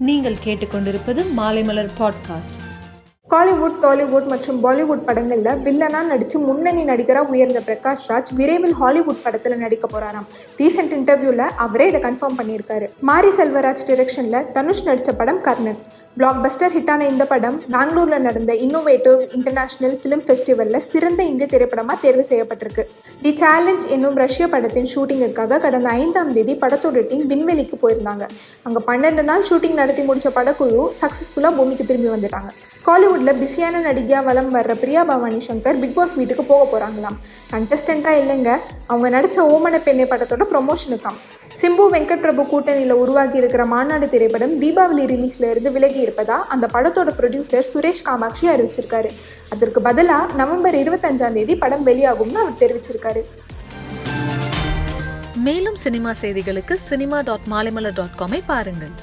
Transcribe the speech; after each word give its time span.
நீங்கள் 0.00 0.36
கேட்டுக்கொண்டிருப்பது 0.44 1.24
மாலைமலர் 1.36 1.88
பாட்காஸ்ட் 1.98 2.56
காலிவுட் 3.30 3.76
டாலிவுட் 3.82 4.28
மற்றும் 4.28 4.64
பாலிவுட் 4.64 5.04
படங்களில் 5.04 5.44
வில்லனா 5.44 6.06
நடித்து 6.06 6.38
முன்னணி 6.38 6.84
நடிகராக 6.84 7.28
உயர்ந்த 7.28 7.60
பிரகாஷ் 7.60 8.04
ராஜ் 8.08 8.34
விரைவில் 8.34 8.72
ஹாலிவுட் 8.72 9.22
படத்தில் 9.22 9.58
நடிக்க 9.58 9.86
போறாராம். 9.86 10.60
ரீசெண்ட் 10.60 10.92
இன்டர்வியூவில் 10.92 11.50
அவரே 11.56 11.86
இதை 11.88 12.00
கன்ஃபார்ம் 12.00 12.38
பண்ணியிருக்காரு. 12.38 12.88
மாரி 13.00 13.28
செல்வராஜ் 13.28 13.84
டிரெக்ஷனில் 13.86 14.52
தனுஷ் 14.52 14.84
நடித்த 14.84 15.12
படம் 15.12 15.40
கர்ணன். 15.40 15.78
பிளாக் 16.18 16.38
பஸ்டர் 16.44 16.72
ஹிட்டான 16.74 17.06
இந்த 17.12 17.24
படம் 17.30 17.56
பெங்களூரில் 17.72 18.22
நடந்த 18.26 18.52
இன்னோவேட்டிவ் 18.66 19.18
இன்டர்நேஷனல் 19.36 19.96
ஃபிலிம் 20.00 20.22
ஃபெஸ்டிவலில் 20.26 20.78
சிறந்த 20.92 21.20
இந்திய 21.30 21.46
திரைப்படமாக 21.52 21.96
தேர்வு 22.04 22.24
செய்யப்பட்டிருக்கு. 22.28 22.82
தி 23.22 23.30
சேலஞ்ச் 23.40 23.84
என்னும் 23.94 24.16
ரஷ்ய 24.22 24.46
படத்தின் 24.54 24.88
ஷூட்டிங்கிற்காக 24.92 25.58
கடந்த 25.64 25.90
ஐந்தாம் 26.02 26.32
தேதி 26.36 26.54
படத்தோட 26.62 27.02
டீம் 27.10 27.26
விண்வெளிக்கு 27.32 27.78
போயிருந்தாங்க. 27.82 28.24
அங்கே 28.66 28.82
பன்னெண்டு 28.88 29.24
நாள் 29.30 29.46
ஷூட்டிங் 29.50 29.76
நடத்தி 29.82 30.04
முடிச்ச 30.08 30.30
படக்குழு 30.38 30.86
சக்ஸஸ்ஃபுல்லாக 31.02 31.54
பூமிக்கு 31.58 31.86
திரும்பி 31.90 32.10
வந்துட்டாங்க. 32.14 32.50
காலிவுட்டில் 32.88 33.38
பிஸியான 33.42 33.84
நடிகையாக 33.88 34.26
வலம் 34.30 34.50
வர்ற 34.56 34.74
பிரியா 34.82 35.02
பவானி 35.12 35.40
சங்கர் 35.48 35.80
பிக் 35.84 35.96
பாஸ் 35.98 36.18
வீட்டுக்கு 36.20 36.44
போக 36.52 36.62
போகிறாங்களாம் 36.72 37.18
கண்டஸ்டண்ட்டாக 37.54 38.20
இல்லைங்க. 38.22 38.50
அவங்க 38.90 39.08
நடித்த 39.16 39.44
ஓமன 39.54 39.82
பெண்ணை 39.88 40.06
படத்தோட 40.12 40.46
ப்ரொமோஷனுக்காம் 40.54 41.20
சிம்பு 41.58 41.84
வெங்கட் 41.92 42.22
பிரபு 42.22 42.42
கூட்டணியில் 42.50 42.94
உருவாகி 43.02 43.36
இருக்கிற 43.40 43.62
மாநாடு 43.72 44.06
திரைப்படம் 44.14 44.52
தீபாவளி 44.62 45.04
ரிலீஸ்ல 45.12 45.50
இருந்து 45.52 45.70
விலகி 45.76 46.00
இருப்பதா 46.06 46.36
அந்த 46.54 46.66
படத்தோட 46.74 47.10
ப்ரொடியூசர் 47.18 47.68
சுரேஷ் 47.72 48.02
காமாட்சி 48.08 48.44
அறிவிச்சிருக்காரு. 48.54 49.10
அதற்கு 49.54 49.80
பதிலாக 49.88 50.34
நவம்பர் 50.40 50.76
இருபத்தஞ்சாம் 50.82 51.36
தேதி 51.38 51.56
படம் 51.62 51.86
வெளியாகும்னு 51.86 52.42
அவர் 52.44 52.60
தெரிவிச்சிருக்காரு. 52.62 53.22
மேலும் 55.46 55.78
சினிமா 55.84 56.12
செய்திகளுக்கு 56.22 56.76
சினிமா 56.90 57.20
டாட் 57.30 57.48
மாலைமலர் 57.54 57.98
டாட் 58.00 58.18
காமை 58.20 58.42
பாருங்கள். 58.52 58.94